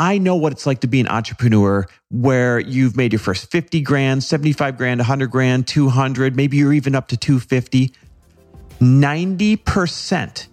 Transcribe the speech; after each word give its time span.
I 0.00 0.18
know 0.18 0.36
what 0.36 0.52
it's 0.52 0.64
like 0.64 0.82
to 0.82 0.86
be 0.86 1.00
an 1.00 1.08
entrepreneur 1.08 1.84
where 2.12 2.60
you've 2.60 2.96
made 2.96 3.12
your 3.12 3.18
first 3.18 3.50
50 3.50 3.80
grand, 3.80 4.22
75 4.22 4.78
grand, 4.78 5.00
100 5.00 5.26
grand, 5.28 5.66
200, 5.66 6.36
maybe 6.36 6.56
you're 6.56 6.72
even 6.72 6.94
up 6.94 7.08
to 7.08 7.16
250. 7.16 7.92
90% 8.80 10.46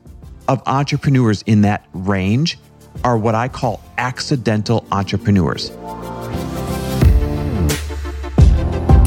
of 0.47 0.63
entrepreneurs 0.65 1.43
in 1.43 1.61
that 1.61 1.85
range 1.93 2.57
are 3.03 3.19
what 3.19 3.35
I 3.35 3.47
call 3.47 3.83
accidental 3.99 4.83
entrepreneurs. 4.91 5.69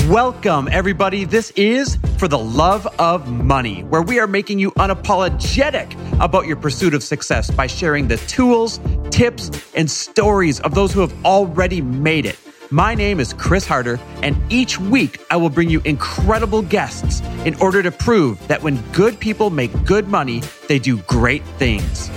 Welcome, 0.08 0.68
everybody. 0.72 1.24
This 1.24 1.50
is 1.50 1.98
For 2.16 2.28
the 2.28 2.38
Love 2.38 2.86
of 2.98 3.28
Money, 3.28 3.82
where 3.82 4.00
we 4.00 4.18
are 4.18 4.26
making 4.26 4.58
you 4.58 4.70
unapologetic 4.70 5.92
about 6.18 6.46
your 6.46 6.56
pursuit 6.56 6.94
of 6.94 7.02
success 7.02 7.50
by 7.50 7.66
sharing 7.66 8.08
the 8.08 8.16
tools, 8.16 8.78
tips, 9.10 9.50
and 9.74 9.90
stories 9.90 10.60
of 10.60 10.74
those 10.74 10.92
who 10.92 11.00
have 11.00 11.14
already 11.24 11.80
made 11.80 12.26
it. 12.26 12.38
My 12.70 12.94
name 12.94 13.18
is 13.18 13.32
Chris 13.32 13.66
Harder, 13.66 13.98
and 14.22 14.36
each 14.52 14.78
week 14.78 15.20
I 15.30 15.36
will 15.36 15.48
bring 15.48 15.70
you 15.70 15.80
incredible 15.86 16.62
guests 16.62 17.22
in 17.46 17.54
order 17.62 17.82
to 17.82 17.90
prove 17.90 18.46
that 18.48 18.62
when 18.62 18.76
good 18.92 19.18
people 19.18 19.48
make 19.48 19.72
good 19.84 20.08
money, 20.08 20.42
they 20.68 20.78
do 20.78 20.98
great 20.98 21.42
things. 21.58 22.10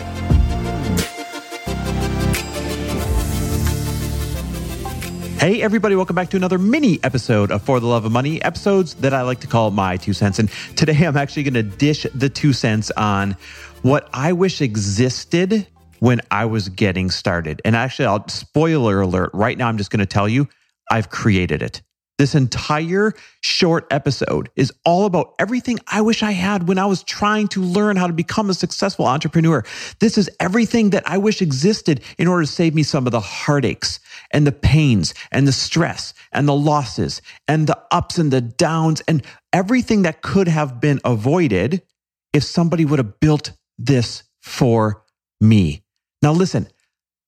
Hey, 5.41 5.63
everybody, 5.63 5.95
welcome 5.95 6.15
back 6.15 6.29
to 6.29 6.37
another 6.37 6.59
mini 6.59 6.99
episode 7.03 7.49
of 7.49 7.63
For 7.63 7.79
the 7.79 7.87
Love 7.87 8.05
of 8.05 8.11
Money, 8.11 8.39
episodes 8.43 8.93
that 8.95 9.11
I 9.11 9.23
like 9.23 9.39
to 9.39 9.47
call 9.47 9.71
My 9.71 9.97
Two 9.97 10.13
Cents. 10.13 10.37
And 10.37 10.51
today 10.75 11.03
I'm 11.03 11.17
actually 11.17 11.41
going 11.41 11.55
to 11.55 11.63
dish 11.63 12.05
the 12.13 12.29
two 12.29 12.53
cents 12.53 12.91
on 12.91 13.35
what 13.81 14.07
I 14.13 14.33
wish 14.33 14.61
existed 14.61 15.65
when 16.01 16.19
I 16.31 16.45
was 16.45 16.67
getting 16.67 17.11
started. 17.11 17.61
And 17.63 17.75
actually, 17.75 18.07
I'll 18.07 18.27
spoiler 18.27 19.01
alert 19.01 19.29
right 19.33 19.55
now, 19.55 19.67
I'm 19.67 19.77
just 19.77 19.91
going 19.91 19.99
to 19.99 20.05
tell 20.07 20.27
you 20.27 20.49
I've 20.89 21.09
created 21.09 21.61
it. 21.61 21.83
This 22.17 22.33
entire 22.33 23.13
short 23.41 23.85
episode 23.91 24.49
is 24.55 24.73
all 24.83 25.05
about 25.05 25.35
everything 25.37 25.79
I 25.87 26.01
wish 26.01 26.23
I 26.23 26.31
had 26.31 26.67
when 26.67 26.79
I 26.79 26.87
was 26.87 27.03
trying 27.03 27.47
to 27.49 27.61
learn 27.61 27.97
how 27.97 28.07
to 28.07 28.13
become 28.13 28.49
a 28.49 28.55
successful 28.55 29.05
entrepreneur. 29.05 29.63
This 29.99 30.17
is 30.17 30.29
everything 30.39 30.89
that 30.89 31.07
I 31.07 31.19
wish 31.19 31.41
existed 31.41 32.01
in 32.17 32.27
order 32.27 32.43
to 32.43 32.51
save 32.51 32.73
me 32.73 32.83
some 32.83 33.05
of 33.05 33.11
the 33.11 33.19
heartaches 33.19 33.99
and 34.31 34.45
the 34.45 34.51
pains 34.51 35.13
and 35.31 35.47
the 35.47 35.51
stress 35.51 36.15
and 36.31 36.47
the 36.47 36.55
losses 36.55 37.21
and 37.47 37.67
the 37.67 37.79
ups 37.91 38.17
and 38.17 38.31
the 38.31 38.41
downs 38.41 39.01
and 39.07 39.23
everything 39.53 40.01
that 40.01 40.23
could 40.23 40.47
have 40.47 40.81
been 40.81 40.99
avoided 41.05 41.83
if 42.33 42.43
somebody 42.43 42.85
would 42.85 42.99
have 42.99 43.19
built 43.19 43.51
this 43.77 44.23
for 44.39 45.03
me. 45.39 45.83
Now, 46.21 46.33
listen, 46.33 46.67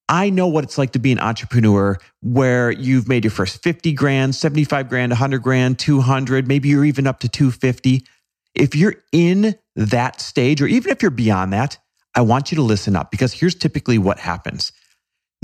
I 0.10 0.30
know 0.30 0.48
what 0.48 0.64
it's 0.64 0.78
like 0.78 0.92
to 0.92 1.00
be 1.00 1.12
an 1.12 1.20
entrepreneur 1.20 1.98
where 2.22 2.72
you've 2.72 3.08
made 3.08 3.24
your 3.24 3.32
first 3.32 3.64
50 3.64 3.94
grand, 3.94 4.36
75 4.36 4.90
grand, 4.90 5.12
100 5.12 5.40
grand, 5.40 5.80
200, 5.80 6.48
maybe 6.48 6.70
you're 6.70 6.86
even 6.86 7.08
up 7.08 7.20
to 7.22 7.30
250. 7.30 8.06
If 8.54 8.76
you're 8.76 8.96
in 9.12 9.56
that 9.76 10.22
stage, 10.22 10.62
or 10.62 10.68
even 10.68 10.92
if 10.92 11.02
you're 11.02 11.12
beyond 11.12 11.54
that, 11.54 11.78
I 12.16 12.22
want 12.22 12.52
you 12.52 12.58
to 12.58 12.62
listen 12.62 12.96
up 12.96 13.10
because 13.10 13.34
here's 13.34 13.56
typically 13.56 13.98
what 13.98 14.20
happens 14.20 14.72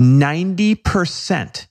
90% 0.00 1.66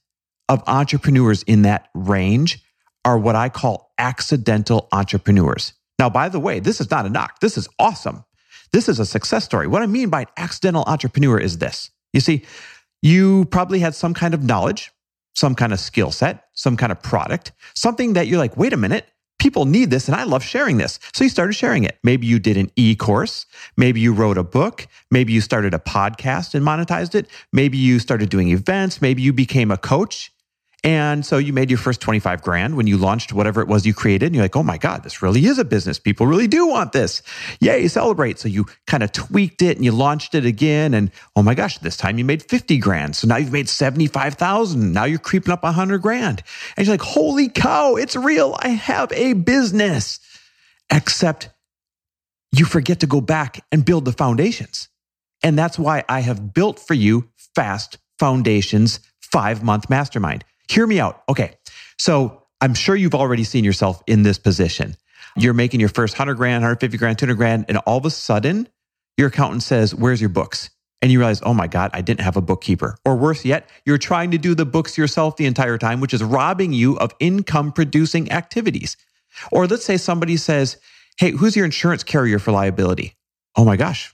of 0.50 0.64
entrepreneurs 0.68 1.44
in 1.44 1.62
that 1.62 1.88
range 1.94 2.62
are 3.06 3.18
what 3.18 3.36
I 3.36 3.50
call 3.50 3.94
accidental 3.98 4.90
entrepreneurs. 4.92 5.74
Now, 5.98 6.10
by 6.10 6.30
the 6.30 6.40
way, 6.40 6.60
this 6.60 6.82
is 6.82 6.92
not 6.92 7.06
a 7.06 7.10
knock. 7.10 7.40
This 7.40 7.58
is 7.58 7.68
awesome. 7.80 8.24
This 8.72 8.90
is 8.90 9.00
a 9.00 9.06
success 9.06 9.46
story. 9.46 9.68
What 9.68 9.82
I 9.82 9.88
mean 9.88 10.10
by 10.10 10.22
an 10.22 10.28
accidental 10.38 10.84
entrepreneur 10.88 11.40
is 11.40 11.58
this. 11.58 11.92
You 12.14 12.20
see, 12.20 12.46
you 13.02 13.46
probably 13.46 13.80
had 13.80 13.96
some 13.96 14.14
kind 14.14 14.34
of 14.34 14.44
knowledge, 14.44 14.92
some 15.36 15.56
kind 15.56 15.74
of 15.74 15.80
skill 15.80 16.12
set, 16.12 16.46
some 16.54 16.78
kind 16.78 16.92
of 16.92 17.02
product, 17.02 17.52
something 17.76 18.14
that 18.14 18.28
you're 18.28 18.40
like, 18.40 18.58
wait 18.58 18.74
a 18.74 18.78
minute, 18.78 19.08
people 19.40 19.66
need 19.66 19.90
this 19.90 20.08
and 20.08 20.16
I 20.16 20.24
love 20.24 20.44
sharing 20.44 20.78
this. 20.78 21.00
So 21.14 21.24
you 21.24 21.30
started 21.30 21.54
sharing 21.54 21.84
it. 21.84 21.98
Maybe 22.04 22.28
you 22.28 22.40
did 22.40 22.58
an 22.58 22.72
e 22.76 22.96
course. 22.96 23.46
Maybe 23.78 24.00
you 24.02 24.14
wrote 24.14 24.38
a 24.38 24.44
book. 24.44 24.86
Maybe 25.10 25.34
you 25.34 25.42
started 25.42 25.74
a 25.74 25.80
podcast 25.80 26.54
and 26.54 26.66
monetized 26.66 27.16
it. 27.16 27.28
Maybe 27.54 27.78
you 27.78 28.00
started 28.00 28.30
doing 28.30 28.50
events. 28.50 29.02
Maybe 29.02 29.22
you 29.22 29.34
became 29.34 29.72
a 29.72 29.78
coach. 29.78 30.32
And 30.84 31.26
so 31.26 31.38
you 31.38 31.52
made 31.52 31.70
your 31.70 31.78
first 31.78 32.00
25 32.00 32.42
grand 32.42 32.78
when 32.78 32.88
you 32.88 32.98
launched 32.98 33.34
whatever 33.34 33.62
it 33.62 33.68
was 33.68 33.86
you 33.86 33.94
created. 33.94 34.28
And 34.28 34.36
you're 34.36 34.46
like, 34.46 34.56
oh 34.56 34.64
my 34.64 34.78
God, 34.78 35.04
this 35.04 35.22
really 35.22 35.46
is 35.46 35.60
a 35.60 35.66
business. 35.66 36.00
People 36.00 36.26
really 36.26 36.48
do 36.48 36.68
want 36.68 36.94
this. 36.94 37.22
Yay, 37.60 37.88
celebrate. 37.90 38.40
So 38.40 38.48
you 38.48 38.66
kind 38.88 39.04
of 39.04 39.12
tweaked 39.12 39.62
it 39.62 39.76
and 39.76 39.84
you 39.84 39.92
launched 39.92 40.36
it 40.36 40.46
again. 40.46 40.94
And 40.94 41.12
oh 41.36 41.44
my 41.44 41.54
gosh, 41.54 41.80
this 41.80 41.98
time 41.98 42.18
you 42.18 42.24
made 42.24 42.44
50 42.44 42.78
grand. 42.78 43.18
So 43.18 43.28
now 43.28 43.36
you've 43.36 43.52
made 43.52 43.68
75,000. 43.68 44.94
Now 44.94 45.04
you're 45.04 45.20
creeping 45.20 45.52
up 45.52 45.64
100 45.64 46.02
grand. 46.02 46.44
And 46.78 46.88
you're 46.88 46.94
like, 46.94 47.02
holy 47.02 47.50
cow, 47.50 47.96
it's 47.96 48.16
real. 48.16 48.56
I 48.60 48.70
have 48.70 49.12
a 49.12 49.34
business. 49.34 50.20
Except 50.90 51.50
you 52.54 52.64
forget 52.64 53.02
to 53.02 53.08
go 53.08 53.20
back 53.20 53.64
and 53.72 53.84
build 53.84 54.06
the 54.06 54.14
foundations. 54.14 54.88
And 55.44 55.60
that's 55.60 55.78
why 55.78 56.04
I 56.08 56.22
have 56.22 56.54
built 56.54 56.80
for 56.80 56.94
you 56.94 57.30
Fast 57.54 57.98
Foundations 58.18 59.00
five 59.32 59.64
month 59.64 59.90
mastermind 59.90 60.44
hear 60.70 60.86
me 60.88 61.00
out. 61.00 61.24
Okay. 61.28 61.58
So 61.98 62.44
I'm 62.62 62.74
sure 62.74 62.96
you've 62.96 63.16
already 63.16 63.44
seen 63.44 63.64
yourself 63.64 64.02
in 64.08 64.24
this 64.24 64.38
position. 64.38 64.96
You're 65.36 65.54
making 65.54 65.80
your 65.80 65.90
first 65.90 66.14
100 66.14 66.36
grand, 66.36 66.62
150 66.62 66.98
grand, 66.98 67.18
200 67.18 67.36
grand, 67.36 67.66
and 67.68 67.78
all 67.80 67.98
of 67.98 68.06
a 68.06 68.10
sudden 68.10 68.68
your 69.18 69.28
accountant 69.28 69.64
says, 69.64 69.94
Where's 69.94 70.22
your 70.22 70.30
books? 70.30 70.70
And 71.02 71.12
you 71.12 71.20
realize, 71.20 71.42
oh 71.44 71.54
my 71.54 71.68
God, 71.68 71.92
I 71.94 72.02
didn't 72.02 72.22
have 72.22 72.36
a 72.36 72.42
bookkeeper. 72.42 72.98
Or 73.06 73.16
worse 73.16 73.46
yet, 73.46 73.70
you're 73.86 73.98
trying 73.98 74.32
to 74.32 74.38
do 74.38 74.54
the 74.54 74.66
books 74.66 74.98
yourself 74.98 75.38
the 75.38 75.46
entire 75.46 75.78
time, 75.78 76.02
which 76.02 76.14
is 76.14 76.22
robbing 76.22 76.74
you 76.74 76.98
of 76.98 77.16
income 77.22 77.72
producing 77.72 78.30
activities. 78.34 78.98
Or 79.50 79.66
let's 79.66 79.86
say 79.86 79.96
somebody 79.96 80.36
says, 80.36 80.78
Hey, 81.18 81.32
who's 81.32 81.56
your 81.56 81.66
insurance 81.66 82.04
carrier 82.04 82.40
for 82.40 82.52
liability? 82.52 83.16
Oh 83.56 83.66
my 83.66 83.78
gosh, 83.78 84.14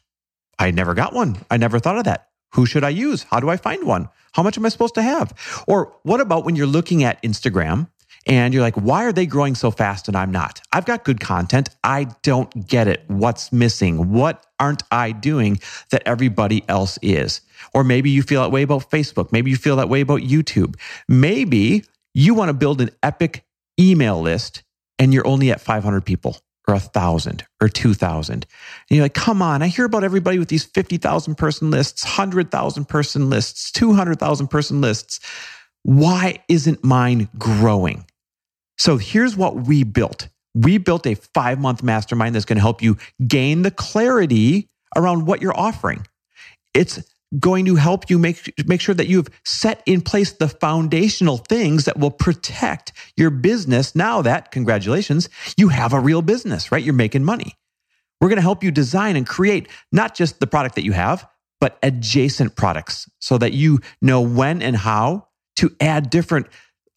I 0.59 0.71
never 0.71 0.93
got 0.93 1.13
one. 1.13 1.37
I 1.49 1.57
never 1.57 1.79
thought 1.79 1.97
of 1.97 2.05
that. 2.05 2.29
Who 2.53 2.65
should 2.65 2.83
I 2.83 2.89
use? 2.89 3.23
How 3.23 3.39
do 3.39 3.49
I 3.49 3.57
find 3.57 3.83
one? 3.85 4.09
How 4.35 4.43
much 4.43 4.57
am 4.57 4.65
I 4.65 4.69
supposed 4.69 4.95
to 4.95 5.01
have? 5.01 5.33
Or 5.65 5.95
what 6.03 6.19
about 6.19 6.43
when 6.43 6.57
you're 6.57 6.67
looking 6.67 7.05
at 7.05 7.23
Instagram 7.23 7.87
and 8.27 8.53
you're 8.53 8.63
like, 8.63 8.75
why 8.75 9.05
are 9.05 9.13
they 9.13 9.25
growing 9.25 9.55
so 9.55 9.71
fast 9.71 10.09
and 10.09 10.17
I'm 10.17 10.29
not? 10.29 10.59
I've 10.73 10.83
got 10.83 11.05
good 11.05 11.21
content. 11.21 11.69
I 11.85 12.07
don't 12.21 12.67
get 12.67 12.89
it. 12.89 13.05
What's 13.07 13.53
missing? 13.53 14.11
What 14.11 14.45
aren't 14.59 14.83
I 14.91 15.13
doing 15.13 15.61
that 15.91 16.03
everybody 16.05 16.65
else 16.67 16.99
is? 17.01 17.39
Or 17.73 17.85
maybe 17.85 18.09
you 18.09 18.23
feel 18.23 18.41
that 18.41 18.51
way 18.51 18.63
about 18.63 18.89
Facebook. 18.89 19.31
Maybe 19.31 19.51
you 19.51 19.57
feel 19.57 19.77
that 19.77 19.87
way 19.87 20.01
about 20.01 20.19
YouTube. 20.19 20.75
Maybe 21.07 21.85
you 22.13 22.33
want 22.33 22.49
to 22.49 22.53
build 22.53 22.81
an 22.81 22.89
epic 23.03 23.45
email 23.79 24.19
list 24.19 24.63
and 24.99 25.13
you're 25.13 25.25
only 25.25 25.49
at 25.49 25.61
500 25.61 26.03
people 26.03 26.37
or 26.67 26.73
a 26.73 26.79
thousand 26.79 27.45
or 27.61 27.69
2,000. 27.69 28.33
And 28.33 28.45
you're 28.89 29.05
like, 29.05 29.13
come 29.13 29.41
on, 29.41 29.61
I 29.61 29.67
hear 29.67 29.85
about 29.85 30.03
everybody 30.03 30.39
with 30.39 30.49
these 30.49 30.63
50,000 30.63 31.35
person 31.35 31.71
lists, 31.71 32.03
100,000 32.03 32.85
person 32.85 33.29
lists, 33.29 33.71
200,000 33.71 34.47
person 34.47 34.81
lists. 34.81 35.19
Why 35.83 36.43
isn't 36.49 36.83
mine 36.83 37.29
growing? 37.37 38.05
So 38.77 38.97
here's 38.97 39.37
what 39.37 39.55
we 39.55 39.83
built. 39.83 40.27
We 40.53 40.77
built 40.77 41.05
a 41.05 41.15
five 41.15 41.59
month 41.59 41.83
mastermind 41.83 42.35
that's 42.35 42.45
going 42.45 42.57
to 42.57 42.61
help 42.61 42.81
you 42.81 42.97
gain 43.27 43.61
the 43.61 43.71
clarity 43.71 44.69
around 44.95 45.25
what 45.25 45.41
you're 45.41 45.57
offering. 45.57 46.07
It's 46.73 47.01
going 47.39 47.65
to 47.65 47.75
help 47.75 48.09
you 48.09 48.17
make, 48.17 48.53
make 48.67 48.81
sure 48.81 48.95
that 48.95 49.07
you've 49.07 49.27
set 49.43 49.81
in 49.85 50.01
place 50.01 50.33
the 50.33 50.47
foundational 50.47 51.37
things 51.37 51.85
that 51.85 51.97
will 51.97 52.11
protect 52.11 52.93
your 53.17 53.29
business 53.29 53.95
now 53.95 54.21
that, 54.21 54.51
congratulations, 54.51 55.29
you 55.57 55.69
have 55.69 55.93
a 55.93 55.99
real 55.99 56.21
business, 56.21 56.71
right? 56.71 56.83
You're 56.83 56.93
making 56.93 57.23
money. 57.23 57.55
We're 58.21 58.29
going 58.29 58.37
to 58.37 58.43
help 58.43 58.63
you 58.63 58.71
design 58.71 59.15
and 59.15 59.27
create 59.27 59.67
not 59.91 60.15
just 60.15 60.39
the 60.39 60.47
product 60.47 60.75
that 60.75 60.85
you 60.85 60.93
have, 60.93 61.27
but 61.59 61.77
adjacent 61.83 62.55
products 62.55 63.09
so 63.19 63.37
that 63.37 63.53
you 63.53 63.79
know 64.01 64.21
when 64.21 64.61
and 64.61 64.75
how 64.75 65.27
to 65.57 65.75
add 65.79 66.09
different 66.09 66.47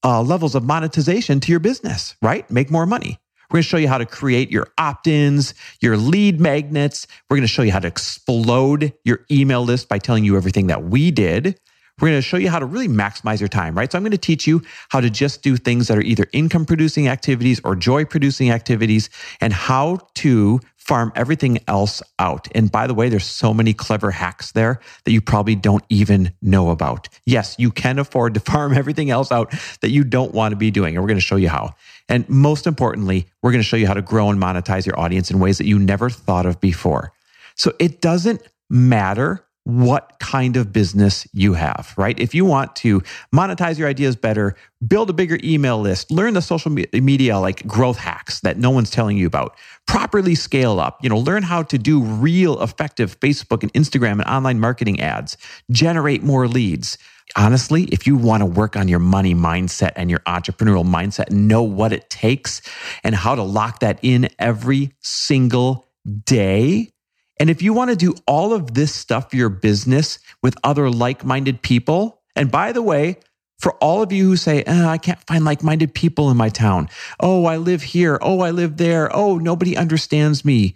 uh, 0.05 0.23
levels 0.23 0.55
of 0.55 0.65
monetization 0.65 1.41
to 1.41 1.51
your 1.51 1.61
business, 1.61 2.17
right? 2.23 2.49
Make 2.51 2.71
more 2.71 2.87
money. 2.87 3.19
We're 3.51 3.57
going 3.57 3.63
to 3.63 3.69
show 3.69 3.77
you 3.79 3.89
how 3.89 3.99
to 3.99 4.07
create 4.07 4.51
your 4.51 4.69
opt 4.77 5.07
ins, 5.07 5.55
your 5.81 5.97
lead 5.97 6.39
magnets. 6.39 7.07
We're 7.31 7.39
going 7.39 7.47
to 7.47 7.53
show 7.53 7.63
you 7.63 7.73
how 7.73 7.79
to 7.79 7.89
explode 7.89 8.93
your 9.05 9.25
email 9.31 9.63
list 9.63 9.89
by 9.89 9.99
telling 9.99 10.25
you 10.25 10.37
everything 10.37 10.67
that 10.67 10.85
we 10.85 11.11
did. 11.11 11.59
We're 12.01 12.09
going 12.09 12.19
to 12.19 12.23
show 12.23 12.37
you 12.37 12.51
how 12.51 12.59
to 12.59 12.67
really 12.67 12.89
maximize 12.89 13.41
your 13.41 13.49
time, 13.49 13.77
right? 13.77 13.91
So 13.91 13.97
I'm 13.97 14.05
going 14.05 14.13
to 14.13 14.19
teach 14.19 14.47
you 14.47 14.63
how 14.91 15.01
to 15.01 15.11
just 15.11 15.43
do 15.43 15.57
things 15.57 15.89
that 15.89 15.99
are 15.99 16.03
either 16.03 16.27
income 16.33 16.65
producing 16.65 17.09
activities 17.09 17.61
or 17.65 17.75
joy 17.75 18.05
producing 18.05 18.51
activities 18.51 19.11
and 19.41 19.53
how 19.53 19.99
to 20.17 20.61
farm 20.77 21.13
everything 21.17 21.59
else 21.69 22.03
out. 22.19 22.49
And 22.55 22.73
by 22.73 22.87
the 22.87 22.95
way, 22.95 23.09
there's 23.09 23.27
so 23.27 23.53
many 23.53 23.75
clever 23.75 24.11
hacks 24.11 24.53
there 24.53 24.81
that 25.05 25.13
you 25.13 25.21
probably 25.21 25.55
don't 25.55 25.85
even 25.91 26.33
know 26.41 26.71
about. 26.71 27.09
Yes, 27.27 27.57
you 27.59 27.71
can 27.71 27.99
afford 27.99 28.35
to 28.35 28.41
farm 28.53 28.73
everything 28.75 29.11
else 29.11 29.33
out 29.33 29.53
that 29.81 29.91
you 29.91 30.05
don't 30.05 30.33
want 30.33 30.53
to 30.53 30.57
be 30.57 30.71
doing. 30.71 30.95
And 30.95 31.03
we're 31.03 31.09
going 31.09 31.21
to 31.21 31.27
show 31.27 31.37
you 31.37 31.49
how. 31.49 31.75
And 32.09 32.29
most 32.29 32.67
importantly, 32.67 33.27
we're 33.43 33.53
going 33.53 33.63
to 33.63 33.69
show 33.69 33.77
you 33.77 33.87
how 33.87 33.95
to 33.95 34.03
grow 34.03 34.31
and 34.31 34.41
monetize 34.41 34.87
your 34.87 34.99
audience 34.99 35.31
in 35.31 35.39
ways 35.39 35.59
that 35.59 35.67
you 35.67 35.79
never 35.79 36.09
thought 36.09 36.47
of 36.47 36.61
before. 36.61 37.13
So 37.55 37.73
it 37.79 38.01
doesn't 38.01 38.43
matter 38.71 39.45
what 39.65 40.15
kind 40.19 40.57
of 40.57 40.73
business 40.73 41.29
you 41.35 41.53
have, 41.53 41.93
right? 41.99 42.19
If 42.19 42.35
you 42.35 42.47
want 42.47 42.75
to 42.77 43.03
monetize 43.35 43.79
your 43.79 43.87
ideas 43.87 44.17
better, 44.17 44.57
build 44.87 45.11
a 45.11 45.13
bigger 45.13 45.39
email 45.45 45.79
list, 45.79 46.11
learn 46.11 46.33
the 46.33 46.41
social 46.41 46.71
media 46.71 47.39
like 47.39 47.67
growth 47.67 47.99
hacks 47.99 48.41
that 48.41 48.57
no 48.57 48.71
one's 48.71 48.89
telling 48.89 49.19
you 49.19 49.27
about, 49.27 49.55
properly 49.87 50.35
scale 50.35 50.81
up, 50.81 50.99
you 51.03 51.11
know, 51.11 51.19
learn 51.19 51.43
how 51.43 51.63
to 51.65 51.77
do 51.77 52.01
real 52.01 52.63
effective 52.63 53.21
Facebook 53.21 53.63
and 53.63 53.71
Instagram 53.75 54.13
and 54.13 54.25
online 54.25 54.59
marketing 54.59 55.01
ads, 55.01 55.37
generate 55.71 56.23
more 56.23 56.49
leads. 56.49 56.97
Honestly, 57.37 57.85
if 57.85 58.07
you 58.07 58.17
want 58.17 58.41
to 58.41 58.47
work 58.47 58.77
on 58.77 58.89
your 58.89 58.99
money 58.99 59.35
mindset 59.35 59.93
and 59.97 60.11
your 60.11 60.21
entrepreneurial 60.21 60.87
mindset, 60.87 61.31
know 61.31 61.63
what 61.63 61.93
it 61.93 62.09
takes 62.11 62.63
and 63.05 63.15
how 63.15 63.35
to 63.35 63.43
lock 63.43 63.81
that 63.81 63.99
in 64.03 64.29
every 64.39 64.93
single 65.01 65.89
day, 66.25 66.93
and 67.41 67.51
if 67.51 67.63
you 67.63 67.73
want 67.73 67.91
to 67.91 67.97
do 67.97 68.15
all 68.27 68.53
of 68.53 68.75
this 68.75 68.95
stuff 68.95 69.31
for 69.31 69.37
your 69.37 69.49
business 69.49 70.19
with 70.43 70.57
other 70.65 70.91
like 70.91 71.25
minded 71.25 71.63
people, 71.63 72.23
and 72.35 72.51
by 72.51 72.73
the 72.73 72.83
way, 72.83 73.19
for 73.59 73.75
all 73.75 74.03
of 74.03 74.13
you 74.13 74.25
who 74.25 74.37
say, 74.37 74.63
oh, 74.67 74.87
I 74.87 74.99
can't 74.99 75.21
find 75.27 75.45
like 75.45 75.63
minded 75.63 75.95
people 75.95 76.31
in 76.31 76.37
my 76.37 76.49
town. 76.49 76.89
Oh, 77.21 77.47
I 77.47 77.57
live 77.57 77.83
here. 77.83 78.19
Oh, 78.23 78.41
I 78.41 78.51
live 78.51 78.77
there. 78.77 79.15
Oh, 79.15 79.39
nobody 79.39 79.77
understands 79.77 80.45
me. 80.45 80.75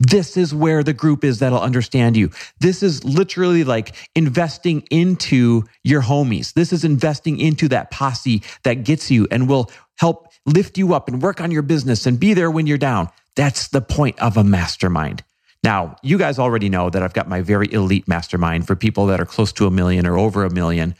This 0.00 0.36
is 0.36 0.54
where 0.54 0.84
the 0.84 0.92
group 0.92 1.24
is 1.24 1.40
that'll 1.40 1.60
understand 1.60 2.16
you. 2.16 2.30
This 2.60 2.82
is 2.82 3.02
literally 3.04 3.64
like 3.64 3.96
investing 4.14 4.82
into 4.90 5.64
your 5.82 6.02
homies. 6.02 6.52
This 6.52 6.72
is 6.72 6.84
investing 6.84 7.40
into 7.40 7.68
that 7.68 7.90
posse 7.90 8.42
that 8.62 8.84
gets 8.84 9.10
you 9.10 9.26
and 9.30 9.48
will 9.48 9.70
help 9.96 10.28
lift 10.46 10.78
you 10.78 10.94
up 10.94 11.08
and 11.08 11.20
work 11.20 11.40
on 11.40 11.50
your 11.50 11.62
business 11.62 12.06
and 12.06 12.20
be 12.20 12.32
there 12.32 12.50
when 12.50 12.66
you're 12.66 12.78
down. 12.78 13.08
That's 13.34 13.68
the 13.68 13.80
point 13.80 14.18
of 14.20 14.36
a 14.36 14.44
mastermind. 14.44 15.24
Now, 15.64 15.96
you 16.02 16.18
guys 16.18 16.38
already 16.38 16.68
know 16.68 16.88
that 16.90 17.02
I've 17.02 17.12
got 17.12 17.28
my 17.28 17.40
very 17.40 17.72
elite 17.72 18.06
mastermind 18.06 18.66
for 18.66 18.76
people 18.76 19.06
that 19.06 19.20
are 19.20 19.26
close 19.26 19.52
to 19.54 19.66
a 19.66 19.70
million 19.70 20.06
or 20.06 20.16
over 20.16 20.44
a 20.44 20.50
million. 20.50 20.94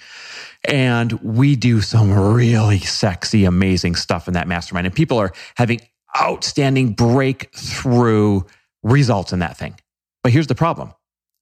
And 0.65 1.13
we 1.23 1.55
do 1.55 1.81
some 1.81 2.13
really 2.13 2.81
sexy, 2.81 3.45
amazing 3.45 3.95
stuff 3.95 4.27
in 4.27 4.35
that 4.35 4.49
mastermind. 4.49 4.87
And 4.87 4.95
people 4.95 5.19
are 5.19 5.33
having 5.55 5.81
outstanding 6.21 6.95
breakthrough 6.95 8.43
results 8.83 9.33
in 9.33 9.41
that 9.41 9.57
thing. 9.57 9.77
But 10.23 10.33
here's 10.33 10.47
the 10.47 10.55
problem. 10.55 10.93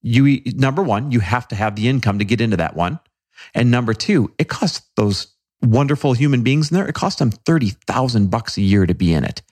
You 0.03 0.41
number 0.55 0.83
one, 0.83 1.11
you 1.11 1.21
have 1.21 1.49
to 1.49 1.57
have 1.57 1.77
the 1.77 1.89
income 1.89 2.19
to 2.19 2.25
get 2.25 2.41
into 2.41 2.57
that 2.59 2.77
one. 2.77 3.01
And 3.55 3.71
number 3.71 3.95
two, 3.95 4.33
it 4.39 4.49
costs 4.49 4.89
those 4.97 5.29
wonderful 5.63 6.13
human 6.13 6.43
beings 6.43 6.71
in 6.71 6.77
there, 6.77 6.89
it 6.89 6.95
costs 6.95 7.19
them 7.19 7.31
30,000 7.31 8.31
bucks 8.31 8.57
a 8.57 8.63
year 8.63 8.87
to 8.87 8.95
be 8.95 9.13
in 9.13 9.25
it. 9.25 9.43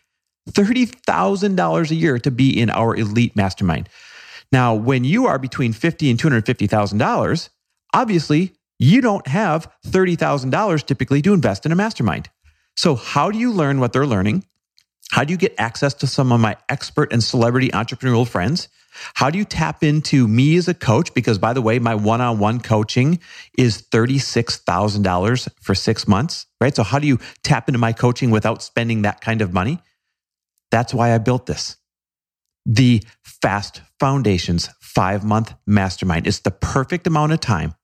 $30,000 0.51 1.91
a 1.91 1.95
year 1.95 2.19
to 2.19 2.31
be 2.31 2.61
in 2.61 2.71
our 2.71 2.95
elite 2.95 3.35
mastermind. 3.35 3.89
Now, 4.53 4.75
when 4.75 5.05
you 5.05 5.27
are 5.27 5.39
between 5.39 5.73
$50 5.73 6.11
and 6.11 6.21
$250,000, 6.21 7.49
obviously 7.95 8.53
you 8.79 9.01
don't 9.01 9.27
have 9.27 9.71
$30,000 9.87 10.87
typically 10.87 11.23
to 11.23 11.33
invest 11.33 11.65
in 11.65 11.73
a 11.73 11.77
mastermind. 11.77 12.29
So, 12.77 12.95
how 12.95 13.31
do 13.31 13.39
you 13.39 13.53
learn 13.53 13.81
what 13.81 13.93
they're 13.93 14.07
learning? 14.07 14.45
How 15.11 15.25
do 15.25 15.33
you 15.33 15.37
get 15.37 15.55
access 15.59 15.95
to 15.95 16.07
some 16.07 16.33
of 16.33 16.41
my 16.41 16.57
expert 16.69 17.13
and 17.13 17.23
celebrity 17.23 17.69
entrepreneurial 17.71 18.27
friends? 18.27 18.69
How 19.15 19.31
do 19.31 19.39
you 19.39 19.45
tap 19.45 19.83
into 19.83 20.29
me 20.29 20.57
as 20.57 20.69
a 20.69 20.75
coach? 20.75 21.15
Because, 21.15 21.39
by 21.39 21.53
the 21.53 21.63
way, 21.63 21.79
my 21.79 21.95
one 21.95 22.21
on 22.21 22.39
one 22.39 22.61
coaching 22.61 23.19
is 23.59 23.83
$36,000 23.83 25.49
for 25.61 25.75
six 25.75 26.07
months, 26.07 26.47
right? 26.61 26.75
So, 26.75 26.83
how 26.85 26.99
do 26.99 27.07
you 27.07 27.19
tap 27.43 27.69
into 27.69 27.79
my 27.79 27.93
coaching 27.93 28.31
without 28.31 28.63
spending 28.63 29.03
that 29.03 29.21
kind 29.21 29.43
of 29.43 29.53
money? 29.53 29.81
That's 30.71 30.95
why 30.95 31.15
I 31.15 31.19
built 31.19 31.47
this. 31.47 31.77
The 32.67 33.03
Fast 33.23 33.83
Foundations 33.99 34.71
five 34.81 35.25
month 35.25 35.55
mastermind. 35.67 36.27
It's 36.27 36.41
the 36.41 36.51
perfect 36.51 37.07
amount 37.07 37.33
of 37.33 37.41
time. 37.41 37.75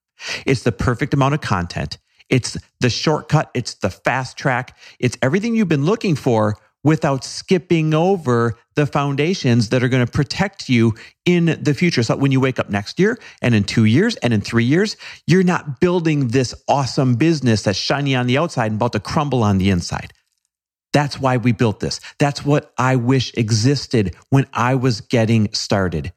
It's 0.47 0.63
the 0.63 0.73
perfect 0.73 1.13
amount 1.13 1.35
of 1.35 1.41
content. 1.41 1.99
It's 2.29 2.57
the 2.79 2.91
shortcut. 2.91 3.51
It's 3.55 3.75
the 3.75 3.91
fast 3.91 4.37
track. 4.37 4.77
It's 5.01 5.19
everything 5.21 5.57
you've 5.57 5.69
been 5.69 5.85
looking 5.85 6.15
for 6.15 6.57
without 6.83 7.25
skipping 7.25 7.93
over 7.95 8.57
the 8.75 8.87
foundations 8.87 9.69
that 9.69 9.83
are 9.83 9.89
going 9.89 10.05
to 10.05 10.11
protect 10.11 10.69
you 10.69 10.95
in 11.27 11.59
the 11.61 11.75
future. 11.75 12.03
So 12.03 12.17
when 12.17 12.33
you 12.33 12.41
wake 12.41 12.59
up 12.59 12.71
next 12.71 12.99
year 12.99 13.19
and 13.43 13.55
in 13.55 13.65
two 13.65 13.85
years 13.85 14.17
and 14.17 14.33
in 14.33 14.41
three 14.41 14.65
years, 14.65 14.97
you're 15.27 15.43
not 15.43 15.81
building 15.81 16.29
this 16.29 16.55
awesome 16.69 17.17
business 17.17 17.63
that's 17.63 17.79
shiny 17.79 18.15
on 18.15 18.27
the 18.27 18.39
outside 18.39 18.67
and 18.67 18.77
about 18.77 18.93
to 18.93 19.01
crumble 19.01 19.43
on 19.43 19.59
the 19.59 19.71
inside. 19.71 20.13
That's 20.93 21.21
why 21.21 21.37
we 21.37 21.53
built 21.53 21.81
this. 21.81 22.01
That's 22.19 22.45
what 22.45 22.73
I 22.77 22.97
wish 22.97 23.33
existed 23.35 24.17
when 24.31 24.47
I 24.53 24.75
was 24.75 25.01
getting 25.03 25.53
started. 25.53 26.13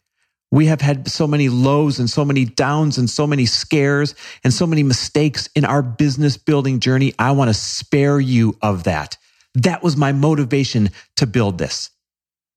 We 0.51 0.67
have 0.67 0.81
had 0.81 1.07
so 1.09 1.27
many 1.27 1.49
lows 1.49 1.99
and 1.99 2.09
so 2.09 2.23
many 2.23 2.45
downs 2.45 2.97
and 2.97 3.09
so 3.09 3.25
many 3.25 3.45
scares 3.45 4.13
and 4.43 4.53
so 4.53 4.67
many 4.67 4.83
mistakes 4.83 5.49
in 5.55 5.65
our 5.65 5.81
business 5.81 6.37
building 6.37 6.79
journey. 6.79 7.13
I 7.17 7.31
want 7.31 7.49
to 7.49 7.55
spare 7.55 8.19
you 8.19 8.57
of 8.61 8.83
that. 8.83 9.17
That 9.55 9.83
was 9.83 9.97
my 9.97 10.11
motivation 10.11 10.89
to 11.17 11.27
build 11.27 11.57
this. 11.57 11.89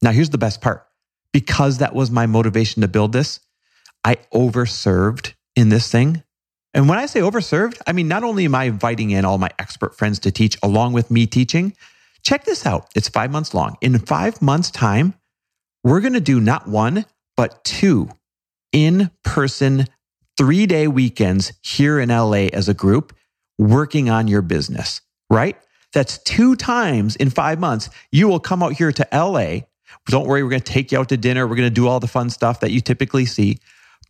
Now, 0.02 0.12
here's 0.12 0.30
the 0.30 0.38
best 0.38 0.60
part. 0.60 0.86
Because 1.32 1.78
that 1.78 1.94
was 1.94 2.10
my 2.10 2.26
motivation 2.26 2.80
to 2.82 2.88
build 2.88 3.12
this, 3.12 3.40
I 4.04 4.16
overserved 4.32 5.34
in 5.54 5.68
this 5.68 5.90
thing. 5.90 6.22
And 6.72 6.88
when 6.88 6.98
I 6.98 7.06
say 7.06 7.20
overserved, 7.20 7.80
I 7.86 7.92
mean, 7.92 8.08
not 8.08 8.24
only 8.24 8.44
am 8.46 8.54
I 8.54 8.64
inviting 8.64 9.10
in 9.10 9.24
all 9.24 9.36
my 9.36 9.50
expert 9.58 9.96
friends 9.98 10.18
to 10.20 10.30
teach 10.30 10.56
along 10.62 10.92
with 10.94 11.10
me 11.10 11.26
teaching, 11.26 11.74
Check 12.26 12.44
this 12.44 12.66
out. 12.66 12.88
It's 12.96 13.08
five 13.08 13.30
months 13.30 13.54
long. 13.54 13.76
In 13.80 14.00
five 14.00 14.42
months' 14.42 14.72
time, 14.72 15.14
we're 15.84 16.00
going 16.00 16.14
to 16.14 16.20
do 16.20 16.40
not 16.40 16.66
one, 16.66 17.04
but 17.36 17.62
two 17.62 18.08
in 18.72 19.12
person, 19.22 19.84
three 20.36 20.66
day 20.66 20.88
weekends 20.88 21.52
here 21.62 22.00
in 22.00 22.08
LA 22.08 22.48
as 22.52 22.68
a 22.68 22.74
group 22.74 23.14
working 23.58 24.10
on 24.10 24.26
your 24.26 24.42
business, 24.42 25.02
right? 25.30 25.56
That's 25.96 26.18
two 26.18 26.56
times 26.56 27.16
in 27.16 27.30
five 27.30 27.58
months. 27.58 27.88
You 28.12 28.28
will 28.28 28.38
come 28.38 28.62
out 28.62 28.74
here 28.74 28.92
to 28.92 29.08
LA. 29.10 29.60
Don't 30.08 30.26
worry, 30.26 30.42
we're 30.42 30.50
going 30.50 30.60
to 30.60 30.72
take 30.72 30.92
you 30.92 30.98
out 30.98 31.08
to 31.08 31.16
dinner. 31.16 31.46
We're 31.46 31.56
going 31.56 31.70
to 31.70 31.74
do 31.74 31.88
all 31.88 32.00
the 32.00 32.06
fun 32.06 32.28
stuff 32.28 32.60
that 32.60 32.70
you 32.70 32.82
typically 32.82 33.24
see, 33.24 33.60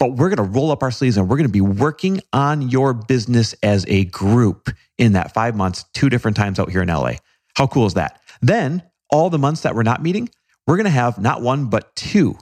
but 0.01 0.17
we're 0.17 0.29
going 0.29 0.45
to 0.45 0.53
roll 0.53 0.73
up 0.73 0.83
our 0.83 0.91
sleeves 0.91 1.17
and 1.17 1.29
we're 1.29 1.37
going 1.37 1.47
to 1.47 1.53
be 1.53 1.61
working 1.61 2.23
on 2.33 2.69
your 2.71 2.93
business 2.93 3.55
as 3.63 3.87
a 3.87 4.05
group 4.07 4.69
in 4.99 5.13
that 5.13 5.33
five 5.33 5.55
months, 5.55 5.85
two 5.95 6.09
different 6.09 6.37
times 6.37 6.59
out 6.59 6.73
here 6.73 6.83
in 6.83 6.89
LA. 6.89 7.13
How 7.55 7.69
cool 7.69 7.87
is 7.87 7.95
that? 7.95 8.21
Then, 8.43 8.83
all 9.09 9.31
the 9.31 9.39
months 9.39 9.61
that 9.61 9.77
we're 9.77 9.85
not 9.85 10.03
meeting, 10.03 10.29
we're 10.67 10.79
going 10.79 10.87
to 10.87 10.91
have 10.91 11.21
not 11.21 11.41
one, 11.41 11.67
but 11.67 11.95
two 11.95 12.37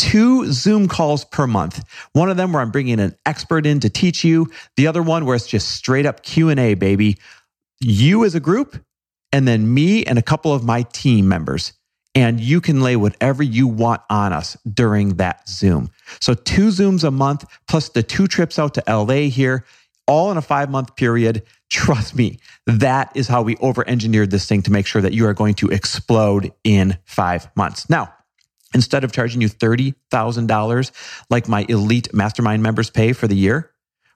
two 0.00 0.50
Zoom 0.50 0.88
calls 0.88 1.26
per 1.26 1.46
month. 1.46 1.84
One 2.14 2.30
of 2.30 2.38
them 2.38 2.54
where 2.54 2.62
I'm 2.62 2.70
bringing 2.70 3.00
an 3.00 3.14
expert 3.26 3.66
in 3.66 3.80
to 3.80 3.90
teach 3.90 4.24
you. 4.24 4.50
The 4.76 4.86
other 4.86 5.02
one 5.02 5.26
where 5.26 5.36
it's 5.36 5.46
just 5.46 5.68
straight 5.72 6.06
up 6.06 6.22
Q&A, 6.22 6.72
baby. 6.72 7.18
You 7.80 8.24
as 8.24 8.34
a 8.34 8.40
group 8.40 8.82
and 9.32 9.46
then 9.46 9.72
me 9.72 10.04
and 10.04 10.18
a 10.18 10.22
couple 10.22 10.52
of 10.52 10.64
my 10.64 10.82
team 10.82 11.28
members. 11.28 11.72
And 12.14 12.40
you 12.40 12.60
can 12.60 12.80
lay 12.80 12.96
whatever 12.96 13.42
you 13.42 13.68
want 13.68 14.02
on 14.10 14.32
us 14.32 14.56
during 14.72 15.16
that 15.16 15.48
Zoom. 15.48 15.90
So 16.20 16.34
two 16.34 16.68
Zooms 16.68 17.04
a 17.04 17.10
month 17.10 17.44
plus 17.68 17.88
the 17.88 18.02
two 18.02 18.26
trips 18.26 18.58
out 18.58 18.74
to 18.74 18.82
LA 18.88 19.28
here 19.28 19.64
all 20.10 20.32
in 20.32 20.36
a 20.36 20.42
five 20.42 20.70
month 20.70 20.96
period. 20.96 21.44
Trust 21.70 22.16
me, 22.16 22.40
that 22.66 23.12
is 23.14 23.28
how 23.28 23.42
we 23.42 23.56
over 23.58 23.88
engineered 23.88 24.32
this 24.32 24.46
thing 24.46 24.60
to 24.62 24.72
make 24.72 24.86
sure 24.86 25.00
that 25.00 25.12
you 25.12 25.24
are 25.26 25.34
going 25.34 25.54
to 25.54 25.68
explode 25.68 26.52
in 26.64 26.98
five 27.04 27.48
months. 27.54 27.88
Now, 27.88 28.12
instead 28.74 29.04
of 29.04 29.12
charging 29.12 29.40
you 29.40 29.48
$30,000 29.48 30.90
like 31.30 31.48
my 31.48 31.64
elite 31.68 32.12
mastermind 32.12 32.62
members 32.62 32.90
pay 32.90 33.12
for 33.12 33.28
the 33.28 33.36
year, 33.36 33.70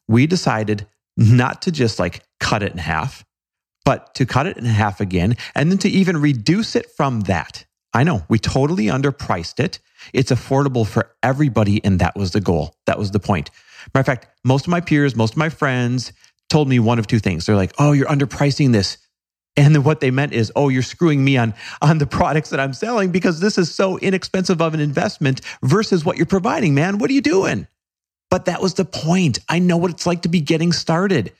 we 0.08 0.26
decided 0.26 0.86
not 1.16 1.62
to 1.62 1.70
just 1.70 2.00
like 2.00 2.24
cut 2.40 2.64
it 2.64 2.72
in 2.72 2.78
half, 2.78 3.24
but 3.84 4.14
to 4.14 4.26
cut 4.26 4.46
it 4.46 4.56
in 4.56 4.64
half 4.64 5.00
again 5.00 5.36
and 5.54 5.70
then 5.70 5.78
to 5.78 5.88
even 5.88 6.16
reduce 6.16 6.76
it 6.76 6.90
from 6.96 7.20
that. 7.22 7.64
I 7.92 8.02
know 8.02 8.24
we 8.28 8.38
totally 8.38 8.86
underpriced 8.86 9.60
it. 9.60 9.78
It's 10.12 10.32
affordable 10.32 10.86
for 10.86 11.14
everybody. 11.22 11.82
And 11.84 11.98
that 12.00 12.16
was 12.16 12.32
the 12.32 12.40
goal. 12.40 12.76
That 12.86 12.98
was 12.98 13.12
the 13.12 13.20
point. 13.20 13.50
Matter 13.94 14.00
of 14.00 14.06
fact, 14.06 14.28
most 14.44 14.66
of 14.66 14.70
my 14.70 14.80
peers, 14.80 15.14
most 15.14 15.34
of 15.34 15.36
my 15.36 15.48
friends 15.48 16.12
told 16.50 16.68
me 16.68 16.78
one 16.78 16.98
of 16.98 17.06
two 17.06 17.18
things. 17.18 17.46
They're 17.46 17.56
like, 17.56 17.72
oh, 17.78 17.92
you're 17.92 18.08
underpricing 18.08 18.72
this. 18.72 18.98
And 19.56 19.74
then 19.74 19.84
what 19.84 20.00
they 20.00 20.10
meant 20.10 20.32
is, 20.32 20.50
oh, 20.56 20.68
you're 20.68 20.82
screwing 20.82 21.24
me 21.24 21.36
on, 21.36 21.54
on 21.80 21.98
the 21.98 22.06
products 22.06 22.50
that 22.50 22.58
I'm 22.58 22.72
selling 22.72 23.12
because 23.12 23.38
this 23.38 23.56
is 23.56 23.72
so 23.72 23.98
inexpensive 23.98 24.60
of 24.60 24.74
an 24.74 24.80
investment 24.80 25.40
versus 25.62 26.04
what 26.04 26.16
you're 26.16 26.26
providing, 26.26 26.74
man. 26.74 26.98
What 26.98 27.08
are 27.10 27.12
you 27.12 27.20
doing? 27.20 27.68
But 28.30 28.46
that 28.46 28.60
was 28.60 28.74
the 28.74 28.84
point. 28.84 29.38
I 29.48 29.60
know 29.60 29.76
what 29.76 29.92
it's 29.92 30.06
like 30.06 30.22
to 30.22 30.28
be 30.28 30.40
getting 30.40 30.72
started. 30.72 31.32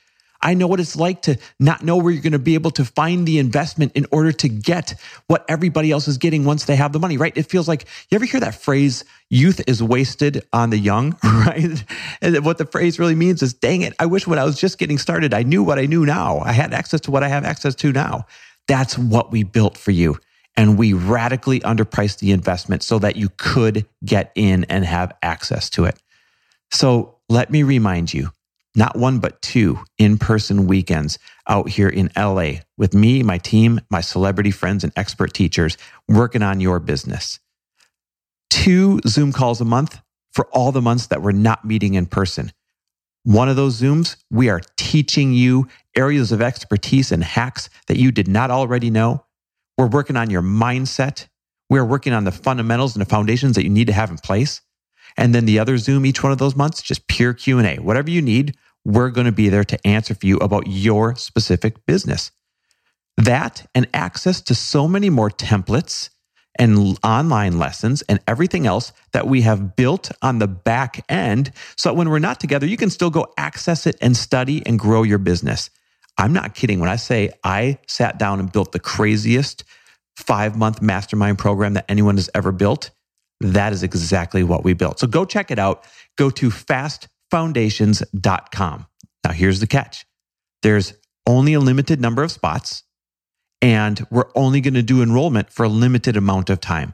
I 0.45 0.53
know 0.53 0.67
what 0.67 0.79
it's 0.79 0.95
like 0.95 1.23
to 1.23 1.37
not 1.59 1.83
know 1.83 1.97
where 1.97 2.13
you're 2.13 2.21
going 2.21 2.33
to 2.33 2.39
be 2.39 2.53
able 2.53 2.69
to 2.71 2.85
find 2.85 3.27
the 3.27 3.39
investment 3.39 3.93
in 3.95 4.05
order 4.11 4.31
to 4.31 4.47
get 4.47 4.93
what 5.25 5.43
everybody 5.49 5.89
else 5.89 6.07
is 6.07 6.19
getting 6.19 6.45
once 6.45 6.65
they 6.65 6.75
have 6.75 6.93
the 6.93 6.99
money, 6.99 7.17
right? 7.17 7.35
It 7.35 7.49
feels 7.49 7.67
like 7.67 7.87
you 8.11 8.15
ever 8.15 8.25
hear 8.25 8.39
that 8.39 8.53
phrase, 8.53 9.03
youth 9.31 9.59
is 9.65 9.81
wasted 9.81 10.45
on 10.53 10.69
the 10.69 10.77
young, 10.77 11.17
right? 11.23 11.83
And 12.21 12.45
what 12.45 12.59
the 12.59 12.65
phrase 12.67 12.99
really 12.99 13.15
means 13.15 13.41
is, 13.41 13.55
dang 13.55 13.81
it, 13.81 13.93
I 13.97 14.05
wish 14.05 14.27
when 14.27 14.37
I 14.37 14.43
was 14.43 14.59
just 14.59 14.77
getting 14.77 14.99
started, 14.99 15.33
I 15.33 15.41
knew 15.41 15.63
what 15.63 15.79
I 15.79 15.87
knew 15.87 16.05
now. 16.05 16.37
I 16.41 16.51
had 16.51 16.75
access 16.75 17.01
to 17.01 17.11
what 17.11 17.23
I 17.23 17.27
have 17.27 17.43
access 17.43 17.73
to 17.75 17.91
now. 17.91 18.27
That's 18.67 18.99
what 18.99 19.31
we 19.31 19.41
built 19.41 19.75
for 19.75 19.91
you. 19.91 20.19
And 20.55 20.77
we 20.77 20.93
radically 20.93 21.59
underpriced 21.61 22.19
the 22.19 22.31
investment 22.31 22.83
so 22.83 22.99
that 22.99 23.15
you 23.15 23.29
could 23.37 23.87
get 24.05 24.31
in 24.35 24.63
and 24.65 24.85
have 24.85 25.11
access 25.23 25.71
to 25.71 25.85
it. 25.85 25.99
So 26.71 27.17
let 27.29 27.49
me 27.49 27.63
remind 27.63 28.13
you 28.13 28.29
not 28.75 28.97
one, 28.97 29.19
but 29.19 29.41
two 29.41 29.79
in 29.97 30.17
person 30.17 30.67
weekends 30.67 31.17
out 31.47 31.69
here 31.69 31.89
in 31.89 32.09
LA 32.17 32.53
with 32.77 32.93
me, 32.93 33.23
my 33.23 33.37
team, 33.37 33.81
my 33.89 34.01
celebrity 34.01 34.51
friends, 34.51 34.83
and 34.83 34.93
expert 34.95 35.33
teachers 35.33 35.77
working 36.07 36.41
on 36.41 36.59
your 36.59 36.79
business. 36.79 37.39
Two 38.49 38.99
Zoom 39.07 39.31
calls 39.31 39.61
a 39.61 39.65
month 39.65 39.99
for 40.33 40.47
all 40.51 40.71
the 40.71 40.81
months 40.81 41.07
that 41.07 41.21
we're 41.21 41.31
not 41.31 41.65
meeting 41.65 41.93
in 41.93 42.05
person. 42.05 42.51
One 43.23 43.49
of 43.49 43.55
those 43.55 43.81
Zooms, 43.81 44.17
we 44.29 44.49
are 44.49 44.61
teaching 44.77 45.33
you 45.33 45.67
areas 45.95 46.31
of 46.31 46.41
expertise 46.41 47.11
and 47.11 47.23
hacks 47.23 47.69
that 47.87 47.97
you 47.97 48.11
did 48.11 48.27
not 48.27 48.51
already 48.51 48.89
know. 48.89 49.25
We're 49.77 49.87
working 49.87 50.15
on 50.15 50.29
your 50.29 50.43
mindset. 50.43 51.27
We're 51.69 51.85
working 51.85 52.13
on 52.13 52.23
the 52.23 52.31
fundamentals 52.31 52.95
and 52.95 53.01
the 53.01 53.09
foundations 53.09 53.55
that 53.55 53.63
you 53.63 53.69
need 53.69 53.87
to 53.87 53.93
have 53.93 54.11
in 54.11 54.17
place. 54.17 54.61
And 55.17 55.33
then 55.33 55.45
the 55.45 55.59
other 55.59 55.77
Zoom 55.77 56.05
each 56.05 56.21
one 56.21 56.31
of 56.31 56.37
those 56.37 56.55
months, 56.55 56.81
just 56.81 57.07
pure 57.07 57.33
Q&A. 57.33 57.77
Whatever 57.77 58.11
you 58.11 58.21
need, 58.21 58.55
we're 58.85 59.09
going 59.09 59.25
to 59.25 59.31
be 59.31 59.49
there 59.49 59.63
to 59.63 59.87
answer 59.87 60.15
for 60.15 60.25
you 60.25 60.37
about 60.37 60.67
your 60.67 61.15
specific 61.15 61.85
business. 61.85 62.31
That 63.17 63.67
and 63.73 63.87
access 63.93 64.41
to 64.41 64.55
so 64.55 64.87
many 64.87 65.09
more 65.09 65.29
templates 65.29 66.09
and 66.57 66.97
online 67.03 67.59
lessons 67.59 68.01
and 68.03 68.19
everything 68.27 68.65
else 68.65 68.93
that 69.11 69.27
we 69.27 69.41
have 69.41 69.75
built 69.75 70.11
on 70.21 70.39
the 70.39 70.47
back 70.47 71.03
end. 71.09 71.51
So 71.75 71.89
that 71.89 71.95
when 71.95 72.09
we're 72.09 72.19
not 72.19 72.39
together, 72.39 72.65
you 72.65 72.77
can 72.77 72.89
still 72.89 73.09
go 73.09 73.33
access 73.37 73.87
it 73.87 73.97
and 74.01 74.15
study 74.15 74.65
and 74.65 74.79
grow 74.79 75.03
your 75.03 75.17
business. 75.17 75.69
I'm 76.17 76.31
not 76.31 76.55
kidding 76.55 76.79
when 76.79 76.89
I 76.89 76.95
say 76.95 77.31
I 77.43 77.79
sat 77.87 78.17
down 78.17 78.39
and 78.39 78.51
built 78.51 78.71
the 78.71 78.79
craziest 78.79 79.63
five 80.15 80.55
month 80.57 80.81
mastermind 80.81 81.37
program 81.37 81.73
that 81.73 81.85
anyone 81.89 82.15
has 82.15 82.29
ever 82.33 82.51
built. 82.51 82.91
That 83.41 83.73
is 83.73 83.83
exactly 83.83 84.43
what 84.43 84.63
we 84.63 84.73
built. 84.73 84.99
So 84.99 85.07
go 85.07 85.25
check 85.25 85.51
it 85.51 85.59
out. 85.59 85.85
Go 86.17 86.29
to 86.29 86.49
fastfoundations.com. 87.31 88.87
Now, 89.23 89.31
here's 89.31 89.59
the 89.59 89.67
catch 89.67 90.05
there's 90.61 90.93
only 91.27 91.53
a 91.53 91.59
limited 91.59 91.99
number 92.01 92.23
of 92.23 92.31
spots, 92.31 92.83
and 93.61 94.05
we're 94.11 94.29
only 94.35 94.61
going 94.61 94.73
to 94.75 94.83
do 94.83 95.01
enrollment 95.01 95.51
for 95.51 95.63
a 95.63 95.69
limited 95.69 96.17
amount 96.17 96.49
of 96.49 96.59
time. 96.59 96.93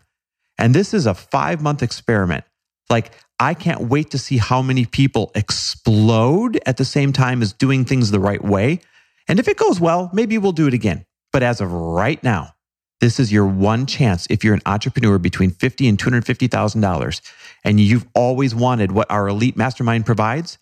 And 0.57 0.73
this 0.73 0.93
is 0.93 1.05
a 1.05 1.13
five 1.13 1.61
month 1.61 1.81
experiment. 1.81 2.43
Like, 2.89 3.11
I 3.39 3.53
can't 3.53 3.81
wait 3.81 4.11
to 4.11 4.19
see 4.19 4.38
how 4.38 4.61
many 4.61 4.85
people 4.85 5.31
explode 5.33 6.59
at 6.65 6.77
the 6.77 6.85
same 6.85 7.13
time 7.13 7.41
as 7.41 7.53
doing 7.53 7.85
things 7.85 8.11
the 8.11 8.19
right 8.19 8.43
way. 8.43 8.81
And 9.27 9.39
if 9.39 9.47
it 9.47 9.57
goes 9.57 9.79
well, 9.79 10.09
maybe 10.13 10.38
we'll 10.38 10.51
do 10.51 10.67
it 10.67 10.73
again. 10.73 11.05
But 11.33 11.41
as 11.41 11.61
of 11.61 11.71
right 11.71 12.21
now, 12.23 12.53
this 13.01 13.20
is 13.20 13.31
your 13.31 13.48
one 13.48 13.88
chance 13.88 14.27
if 14.29 14.43
you're 14.43 14.53
an 14.53 14.62
entrepreneur 14.65 15.17
between 15.17 15.50
50 15.50 15.88
and 15.88 15.98
$250,000 15.98 17.22
and 17.63 17.79
you've 17.79 18.05
always 18.13 18.55
wanted 18.55 18.91
what 18.91 19.10
our 19.10 19.27
elite 19.27 19.58
mastermind 19.58 20.05
provides, 20.05 20.60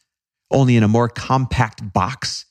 only 0.49 0.77
in 0.77 0.83
a 0.83 0.87
more 0.87 1.09
compact 1.09 1.93
box. 1.93 2.45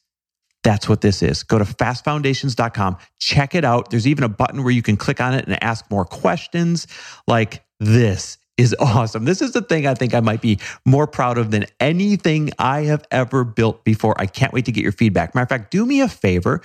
That's 0.63 0.89
what 0.89 1.01
this 1.01 1.23
is. 1.23 1.43
Go 1.43 1.59
to 1.59 1.65
fastfoundations.com, 1.65 2.99
check 3.19 3.55
it 3.55 3.65
out. 3.65 3.91
There's 3.91 4.07
even 4.07 4.25
a 4.25 4.29
button 4.29 4.63
where 4.63 4.73
you 4.73 4.83
can 4.83 4.99
click 4.99 5.21
on 5.21 5.33
it 5.33 5.47
and 5.47 5.63
ask 5.65 5.91
more 5.91 6.05
questions. 6.05 6.87
Like 7.27 7.65
this 7.81 8.37
is 8.59 8.77
awesome. 8.81 9.25
This 9.25 9.41
is 9.41 9.53
the 9.53 9.63
thing 9.63 9.87
I 9.87 9.95
think 9.95 10.13
I 10.13 10.21
might 10.21 10.43
be 10.43 10.59
more 10.85 11.07
proud 11.07 11.39
of 11.39 11.51
than 11.51 11.65
anything 11.81 12.51
I 12.59 12.83
have 12.83 13.07
ever 13.11 13.43
built 13.43 13.85
before. 13.85 14.15
I 14.21 14.27
can't 14.27 14.53
wait 14.53 14.67
to 14.67 14.73
get 14.73 14.83
your 14.83 14.93
feedback. 14.93 15.35
Matter 15.35 15.45
of 15.45 15.49
fact, 15.49 15.71
do 15.71 15.87
me 15.87 16.03
a 16.03 16.09
favor. 16.09 16.61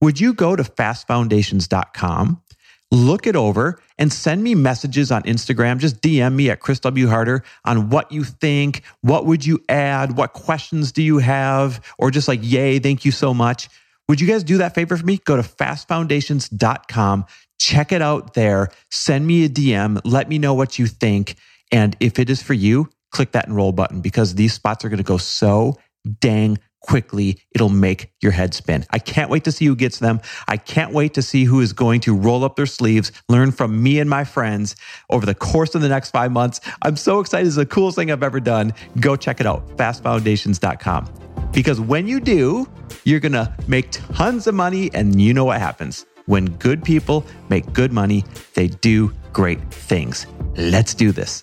Would 0.00 0.20
you 0.20 0.34
go 0.34 0.54
to 0.54 0.62
fastfoundations.com? 0.62 2.42
Look 2.90 3.26
it 3.26 3.36
over 3.36 3.80
and 3.98 4.12
send 4.12 4.42
me 4.42 4.54
messages 4.54 5.12
on 5.12 5.22
Instagram. 5.22 5.78
Just 5.78 6.00
DM 6.00 6.34
me 6.34 6.50
at 6.50 6.60
Chris 6.60 6.80
W. 6.80 7.08
Harder 7.08 7.44
on 7.64 7.90
what 7.90 8.10
you 8.10 8.24
think. 8.24 8.82
What 9.02 9.26
would 9.26 9.46
you 9.46 9.62
add? 9.68 10.16
What 10.16 10.32
questions 10.32 10.92
do 10.92 11.02
you 11.02 11.18
have? 11.18 11.84
Or 11.98 12.10
just 12.10 12.28
like, 12.28 12.40
yay, 12.42 12.78
thank 12.78 13.04
you 13.04 13.12
so 13.12 13.32
much. 13.32 13.68
Would 14.08 14.20
you 14.20 14.26
guys 14.26 14.42
do 14.42 14.58
that 14.58 14.74
favor 14.74 14.96
for 14.96 15.06
me? 15.06 15.18
Go 15.24 15.36
to 15.36 15.42
fastfoundations.com, 15.42 17.26
check 17.60 17.92
it 17.92 18.02
out 18.02 18.34
there, 18.34 18.70
send 18.90 19.24
me 19.24 19.44
a 19.44 19.48
DM, 19.48 20.00
let 20.04 20.28
me 20.28 20.38
know 20.38 20.54
what 20.54 20.80
you 20.80 20.88
think. 20.88 21.36
And 21.70 21.96
if 22.00 22.18
it 22.18 22.28
is 22.28 22.42
for 22.42 22.54
you, 22.54 22.90
click 23.12 23.30
that 23.32 23.46
enroll 23.46 23.70
button 23.70 24.00
because 24.00 24.34
these 24.34 24.52
spots 24.52 24.84
are 24.84 24.88
going 24.88 24.98
to 24.98 25.04
go 25.04 25.16
so 25.16 25.78
dang 26.20 26.58
quickly 26.80 27.38
it'll 27.52 27.68
make 27.68 28.12
your 28.20 28.32
head 28.32 28.54
spin. 28.54 28.84
I 28.90 28.98
can't 28.98 29.30
wait 29.30 29.44
to 29.44 29.52
see 29.52 29.66
who 29.66 29.76
gets 29.76 29.98
them. 29.98 30.20
I 30.48 30.56
can't 30.56 30.92
wait 30.92 31.14
to 31.14 31.22
see 31.22 31.44
who 31.44 31.60
is 31.60 31.72
going 31.72 32.00
to 32.02 32.14
roll 32.14 32.44
up 32.44 32.56
their 32.56 32.66
sleeves, 32.66 33.12
learn 33.28 33.52
from 33.52 33.82
me 33.82 33.98
and 33.98 34.08
my 34.08 34.24
friends 34.24 34.76
over 35.10 35.26
the 35.26 35.34
course 35.34 35.74
of 35.74 35.82
the 35.82 35.88
next 35.88 36.10
five 36.10 36.32
months. 36.32 36.60
I'm 36.82 36.96
so 36.96 37.20
excited. 37.20 37.46
It's 37.46 37.56
the 37.56 37.66
coolest 37.66 37.96
thing 37.96 38.10
I've 38.10 38.22
ever 38.22 38.40
done. 38.40 38.72
Go 39.00 39.16
check 39.16 39.40
it 39.40 39.46
out, 39.46 39.66
fastfoundations.com. 39.76 41.12
Because 41.52 41.80
when 41.80 42.06
you 42.06 42.20
do, 42.20 42.68
you're 43.04 43.20
going 43.20 43.32
to 43.32 43.52
make 43.66 43.90
tons 43.90 44.46
of 44.46 44.54
money. 44.54 44.90
And 44.94 45.20
you 45.20 45.34
know 45.34 45.44
what 45.44 45.60
happens. 45.60 46.06
When 46.26 46.46
good 46.58 46.84
people 46.84 47.24
make 47.48 47.72
good 47.72 47.92
money, 47.92 48.24
they 48.54 48.68
do 48.68 49.12
great 49.32 49.60
things. 49.72 50.26
Let's 50.56 50.94
do 50.94 51.12
this. 51.12 51.42